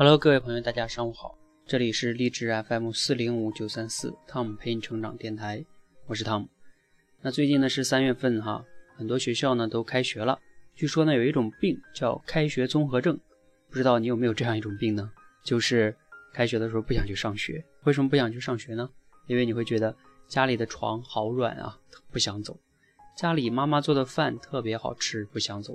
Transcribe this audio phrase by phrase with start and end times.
[0.00, 5.64] Hello，各位朋友，大家上午好，这里是励志 FM 四零五九三四汤姆陪你成长电台，
[6.06, 6.48] 我是汤姆。
[7.20, 8.64] 那最近呢是三月份哈，
[8.96, 10.38] 很多学校呢都开学了。
[10.76, 13.18] 据说呢有一种病叫开学综合症，
[13.70, 15.10] 不知道你有没有这样一种病呢？
[15.42, 15.92] 就是
[16.32, 17.64] 开学的时候不想去上学。
[17.82, 18.88] 为什么不想去上学呢？
[19.26, 19.92] 因为你会觉得
[20.28, 21.76] 家里的床好软啊，
[22.12, 22.54] 不想走；
[23.16, 25.74] 家里妈妈做的饭特别好吃，不想走；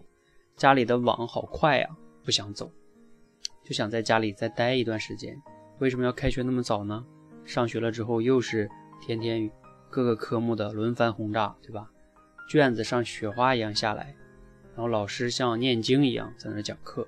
[0.55, 2.71] 家里的网好快啊，不想走。
[3.63, 5.41] 就想在家里再待一段时间。
[5.79, 7.05] 为什么要开学那么早呢？
[7.45, 8.69] 上学了之后又是
[9.01, 9.49] 天天
[9.89, 11.89] 各个科目的轮番轰炸，对吧？
[12.49, 14.15] 卷子像雪花一样下来，
[14.75, 17.07] 然后老师像念经一样在那讲课，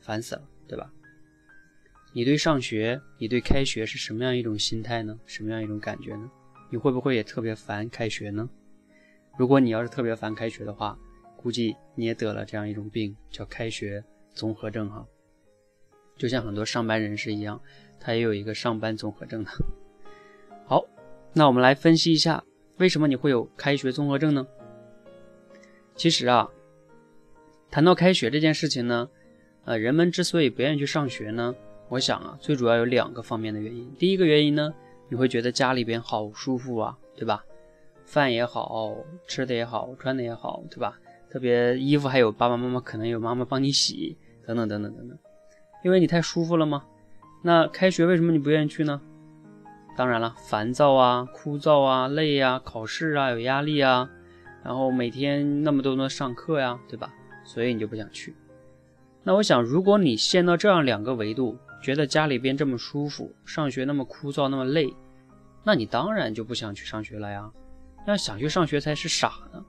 [0.00, 0.92] 烦死了，对吧？
[2.12, 5.18] 你对上学，你对开学是什么样一种心态呢？
[5.26, 6.30] 什么样一种感觉呢？
[6.70, 8.48] 你会不会也特别烦开学呢？
[9.38, 10.98] 如果你要是特别烦开学的话，
[11.36, 15.06] 估计你也得了这样一种病，叫开学综合症哈。
[16.18, 17.58] 就像很多上班人士一样，
[17.98, 19.50] 他也有一个上班综合症的。
[20.66, 20.84] 好，
[21.32, 22.44] 那我们来分析一下，
[22.76, 24.46] 为什么你会有开学综合症呢？
[25.94, 26.50] 其实啊，
[27.70, 29.08] 谈到开学这件事情呢，
[29.64, 31.54] 呃，人们之所以不愿意去上学呢，
[31.88, 33.90] 我想啊，最主要有两个方面的原因。
[33.98, 34.74] 第一个原因呢，
[35.08, 37.44] 你会觉得家里边好舒服啊，对吧？
[38.04, 40.98] 饭也好吃的也好，穿的也好，对吧？
[41.30, 45.18] 特别衣服还有爸爸妈妈可能有妈妈帮你洗，等等等等等等。
[45.84, 46.84] 因为你太舒服了吗？
[47.42, 49.00] 那开学为什么你不愿意去呢？
[49.96, 54.08] 当然了，烦躁啊、枯燥啊、累呀、考试啊、有压力啊，
[54.64, 57.12] 然后每天那么多的上课呀，对吧？
[57.44, 58.34] 所以你就不想去。
[59.22, 64.92] 那我想，如果你陷到这样两个维度，觉得家里边这么舒服，上学那么枯燥、那么累，
[65.64, 67.50] 那你当然就不想去上学了呀。
[68.06, 69.64] 要想去上学才是傻呢。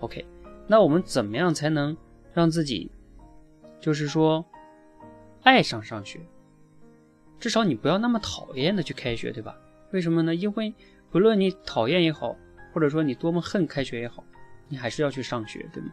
[0.00, 0.24] OK，
[0.66, 1.96] 那我们怎么样才能
[2.34, 2.90] 让自己，
[3.80, 4.44] 就是说？
[5.42, 6.20] 爱上上学，
[7.38, 9.56] 至少你不要那么讨厌的去开学，对吧？
[9.92, 10.34] 为什么呢？
[10.34, 10.74] 因为
[11.10, 12.36] 不论你讨厌也好，
[12.72, 14.22] 或者说你多么恨开学也好，
[14.68, 15.90] 你还是要去上学，对吗？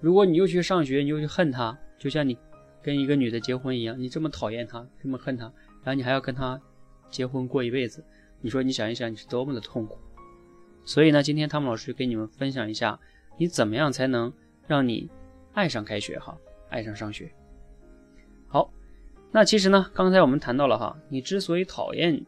[0.00, 2.36] 如果你又去上学，你又去恨他，就像你
[2.82, 5.44] 跟一个女的结婚一样，你这么讨厌她，这么恨她，
[5.82, 6.60] 然后你还要跟她
[7.10, 8.04] 结婚过一辈子，
[8.40, 9.98] 你说你想一想，你是多么的痛苦。
[10.84, 12.98] 所以呢，今天汤姆老师给你们分享一下，
[13.38, 14.32] 你怎么样才能
[14.66, 15.08] 让你
[15.52, 16.36] 爱上开学，哈，
[16.68, 17.32] 爱上上学。
[19.36, 22.24] 那其实呢，刚才我们谈到了哈，你之所以讨厌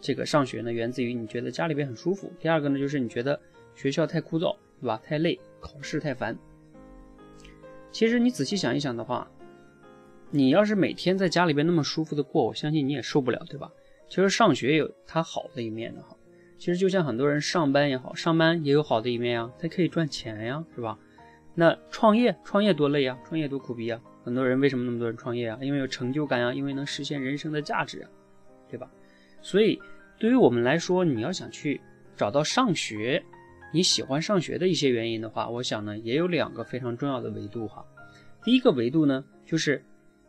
[0.00, 2.32] 这个上学呢，源自于你觉得家里边很舒服。
[2.38, 3.36] 第二个呢，就是你觉得
[3.74, 5.02] 学校太枯燥，对吧？
[5.02, 6.38] 太累，考试太烦。
[7.90, 9.28] 其实你仔细想一想的话，
[10.30, 13.68] 你要是每天在家里边那么舒服的过，我相信你也受不了，对吧？
[14.08, 16.16] 其实上学有它好的一面的哈。
[16.58, 20.96] 其实就像很多人上班也好，上班也有好的一面呀，它可以赚钱呀，是吧？
[21.56, 24.00] 那创业，创业多累呀，创业多苦逼呀。
[24.24, 25.58] 很多人为什么那么多人创业啊？
[25.60, 28.10] 因为有成就感啊，因为能实现人生的价值啊，
[28.68, 28.90] 对吧？
[29.40, 29.80] 所以
[30.18, 31.80] 对于我们来说，你要想去
[32.16, 33.22] 找到上学，
[33.72, 37.84] 你喜欢上学的一些原因的话，我想呢，也有两个非常重要的维度哈。
[38.44, 39.84] 第一个维度呢，就是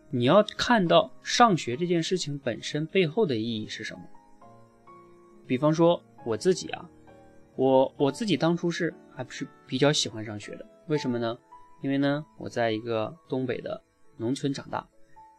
[0.09, 4.01] 你要看到上学这件事情本身背后的意义是什么。
[5.45, 6.89] 比方说我自己啊，
[7.55, 11.37] 我我自己当初是还不是比较喜欢上学的，为什么呢？
[11.83, 13.83] 因为呢，我在一个东北的
[14.17, 14.87] 农村长大，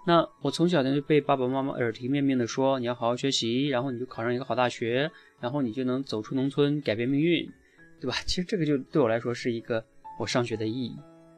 [0.07, 5.11] 那我从小呢就被爸爸妈妈耳提面命的说，你要好好学习，然后你就考上一个好大学，
[5.41, 7.51] 然后你就能走出农村，改变命运，
[7.99, 8.15] 对吧？
[8.27, 9.83] 其实这个就对我来说是一个
[10.19, 10.95] 我上学的意义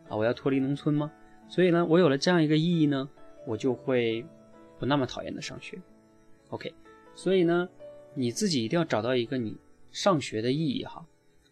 [0.08, 1.10] 啊，我要脱离农村吗？
[1.48, 3.08] 所以呢，我有了这样一个意义呢，
[3.46, 4.26] 我就会
[4.80, 5.78] 不那么讨厌的上学。
[6.48, 6.74] OK，
[7.14, 7.68] 所以呢，
[8.14, 9.56] 你自己一定要找到一个你
[9.92, 11.06] 上学的意义哈。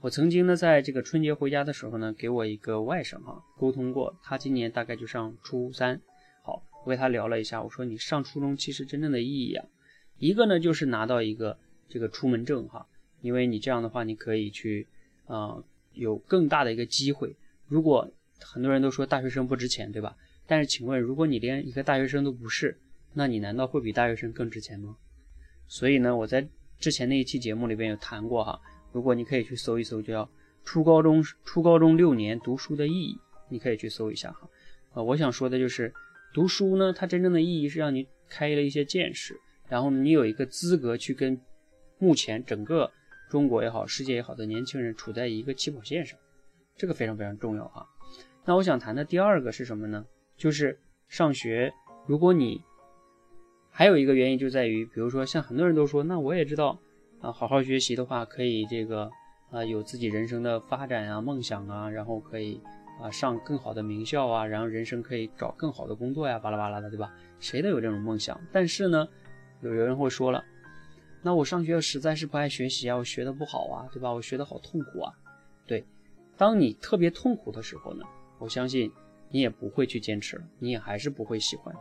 [0.04, 5.98] 我曾经呢，在这个春节回家的时候呢，给我一个外甥哈沟通过，他今年大概就上初三。
[6.42, 9.64] 好，我跟他聊了一下，我说你上初中其实真正的意义啊，
[10.18, 11.56] 一个呢就是拿到一个
[11.88, 12.86] 这个出门证哈，
[13.22, 14.86] 因为你这样的话你可以去
[15.24, 17.34] 啊有更大的一个机会。
[17.66, 18.06] 如果
[18.40, 20.14] 很多人都说大学生不值钱，对吧？
[20.46, 22.78] 但是请问，如果你连一个大学生都不是，
[23.14, 24.98] 那你难道会比大学生更值钱吗？
[25.66, 26.46] 所以呢，我在
[26.78, 28.60] 之前那一期节目里边有谈过哈。
[28.94, 30.30] 如果你可以去搜一搜，叫
[30.64, 33.18] 初高中初高中六年读书的意义，
[33.48, 34.48] 你可以去搜一下哈。
[34.92, 35.92] 啊，我想说的就是
[36.32, 39.36] 读书呢，它真正的意义是让你开了一些见识，
[39.68, 41.40] 然后你有一个资格去跟
[41.98, 42.88] 目前整个
[43.28, 46.16] 中国也好、世界也好的年轻人处在一个起跑线上，
[46.76, 47.84] 这个非常非常重要啊。
[48.44, 50.06] 那我想谈的第二个是什么呢？
[50.36, 51.74] 就是上学，
[52.06, 52.62] 如果你
[53.72, 56.78] 还有一个原因就在于，比如说像很多人都说，那我也知道。
[57.24, 59.10] 啊，好好学习的话，可以这个
[59.50, 62.60] 啊有自己人生的发展啊、梦想啊，然后可以
[63.00, 67.10] 啊上更好的名校啊，然后人生可以找更好的工作呀，巴拉巴拉的，对吧？
[67.40, 68.38] 谁都有这种梦想。
[68.52, 69.08] 但是呢，
[69.62, 70.44] 有有人会说了，
[71.22, 74.12] 那我上学实在是不爱学习啊，我学的不好啊，对吧？
[74.12, 75.10] 我学的好痛苦啊。
[75.66, 75.82] 对，
[76.36, 78.04] 当你特别痛苦的时候呢，
[78.38, 78.92] 我相信
[79.30, 81.74] 你也不会去坚持了，你也还是不会喜欢。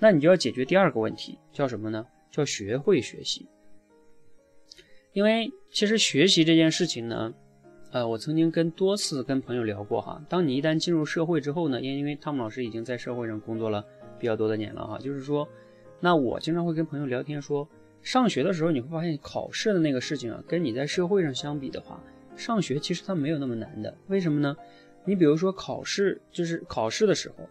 [0.00, 2.04] 那你就要解决第二个问题，叫什么呢？
[2.32, 3.46] 叫学会学习。
[5.14, 7.32] 因为其实学习这件事情呢，
[7.92, 10.20] 呃，我曾经跟多次跟朋友聊过哈。
[10.28, 13.84] 当你一旦进入社会之后呢，因因为汤姆老师已经在社会上工作了
[14.18, 15.48] 比较多的年了哈，就是说，
[16.00, 17.68] 那我经常会跟朋友聊天说，
[18.02, 22.02] 上学的时候你会发现考试的那个事情啊，跟你在社会上相比的话，
[22.34, 23.96] 上学其实它没有那么难的。
[24.08, 24.56] 为什么呢？
[25.04, 27.48] 你比如说考试，就是考试的时候，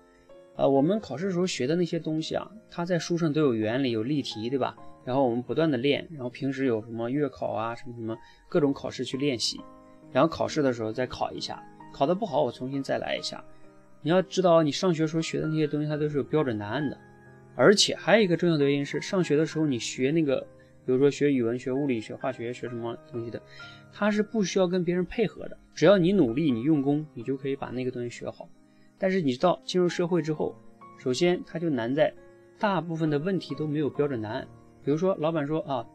[0.58, 4.76] 呃，我们考试时候学的那些东西啊，它在书上都有原理、有例题，对吧？
[5.06, 8.18] 然后我们不断的练，然后平时有什么月考啊，什么什么
[8.48, 9.60] 各种考试去练习，
[10.12, 11.62] 然后考试的时候再考一下，
[11.94, 13.44] 考得不好我重新再来一下。
[14.02, 16.98] 你要知道，你上学时候学的那些东西，它都是有标准答案的。
[17.56, 20.42] 而且还有一个重要的原因是，上学的时候你学那个，
[20.86, 23.42] 比如说学语文、学物理、学化学、学什么东西的，
[23.94, 28.50] 它是不需要跟别人配合的，只要你努力、你用功，你就可以把那个东西学好。
[28.98, 30.56] 但是你知道，进入社会之后，
[30.98, 32.14] 首先它就难在
[32.58, 34.48] 大部分的问题都没有标准答案。
[34.84, 35.86] 比如说，老板说啊，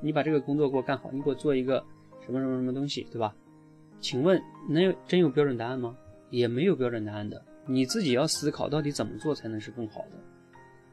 [0.00, 1.82] 你把这个工作给我干好，你给我做一个
[2.24, 3.34] 什么什么什么东西，对吧？
[4.00, 5.96] 请问能有真有标准答案吗？
[6.30, 10.18] 也没有标准答案的，你自己要思考到底怎么做才能是更好的。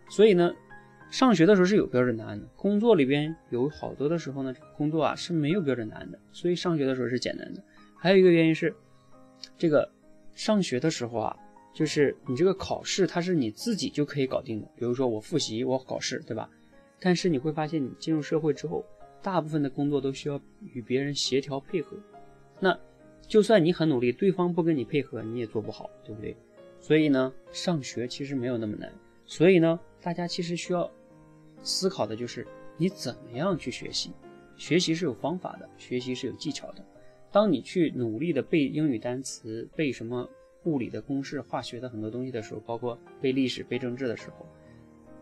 [0.10, 0.54] 所以呢，
[1.10, 7.64] 上学的时候是有标准答案的，工作里边有好多的时候呢，工作啊是没有标准答案的，所以上学的时候是简单的。
[7.98, 8.76] 还有一个原因是，
[9.58, 9.90] 这个
[10.34, 11.36] 上学的时候啊，
[11.74, 16.50] 就是你这个考试它是你自己就可以搞定的，比如说我复习，我考试，对吧？
[17.00, 18.86] 但是你会发现，你进入社会之后，
[19.22, 20.40] 大部分的工作都需要
[20.74, 21.98] 与别人协调配合。
[22.60, 22.78] 那
[23.28, 26.36] 就算你很努力，对方不跟你配合，你也做不好，对不对？
[26.80, 28.92] 所以呢，上学其实没有那么难。
[29.26, 30.90] 所以呢，大家其实需要
[31.64, 32.48] 思考的就是
[32.78, 34.12] 你怎么样去学习。
[34.58, 36.84] 学习是有方法的，学习是有技巧的。
[37.32, 40.28] 当你去努力的背英语单词、背什么
[40.64, 44.46] 物理的公式、化学的很多东西的时候，包括背历史、背政治的时候。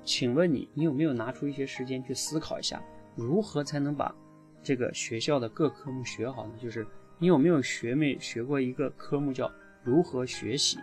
[0.08, 2.82] 请问你，你有没有拿出一些时间去思考一下，
[3.14, 4.16] 如何才能把
[4.64, 6.54] 这个学校的各科目学好呢？
[6.58, 6.88] 就是
[7.20, 9.52] 你有没有学没学过一个科目叫
[9.84, 10.80] 如何学习？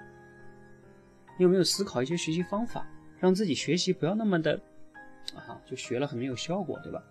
[1.39, 2.87] 你有没有思考一些学习方法，
[3.19, 4.61] 让自己学习不要那么的
[5.35, 7.03] 啊，就学了很没有效果，对吧？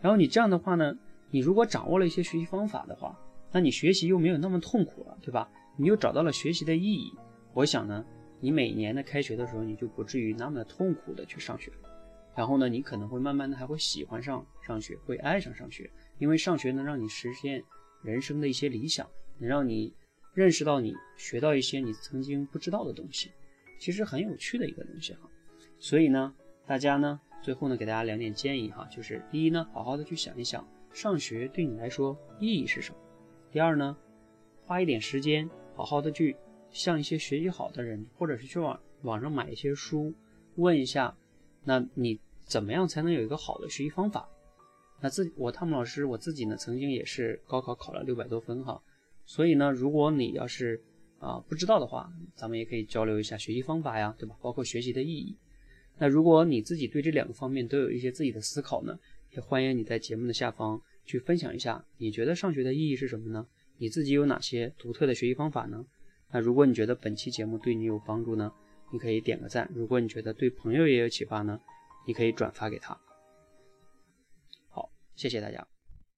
[0.00, 0.96] 然后你这样的话呢，
[1.28, 3.18] 你如果掌握了一些学习方法的话，
[3.50, 5.50] 那你学习又没有那么痛苦了，对吧？
[5.76, 7.12] 你又找到了学习的意义，
[7.52, 8.04] 我想呢。
[8.40, 11.72] 你每年的开学的时候，你就不至于那么痛苦的去上学，
[12.36, 17.62] 然后呢，你可能会慢慢的还会喜欢上上学，会爱上上学，因为上学能让你实现
[18.02, 19.08] 人生的一些理想，
[19.38, 19.92] 能让你
[20.34, 23.32] 认识到你学到一些你曾经不知道的东西，
[23.80, 25.28] 其实很有趣的一个东西哈。
[25.80, 26.32] 所以呢，
[26.64, 32.98] 大家呢，最后呢，给大家两点建议哈，就是第一呢，好好的去想一想上学对你来说意义是什么；
[33.50, 33.96] 第二呢，
[34.64, 36.36] 花一点时间，好好的去。
[36.70, 40.12] 向一些学习好的人，或者是去网网上买一些书，
[40.56, 41.16] 问一下，
[41.64, 44.28] 那你怎么样才能有一个好的学习方法？
[45.00, 48.82] 那自我汤姆老师我自己呢，曾经也是高考考了六百多分哈，
[49.24, 50.82] 所以呢，如果你要是
[51.18, 54.36] 啊不知道的话，咱们也可以交流一下学习方法呀，对吧？
[54.40, 55.36] 包括学习的意义。
[55.98, 58.98] 那如果你自己对这两个方面都有一些自己的思考呢，
[59.30, 63.46] 也欢迎你在节目的下方去分享一下，你觉得上学的意义是什么呢？
[63.78, 65.84] 你自己有哪些独特的学习方法呢？
[66.30, 68.52] 那如果你觉得本期节目对你有帮助呢，
[68.92, 71.58] 你可以点个赞；如果你觉得对朋友也有启发呢，
[72.06, 72.98] 你可以转发给他。
[74.68, 75.66] 好，谢谢大家。